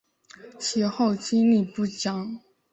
[0.57, 2.39] 其后经历不详。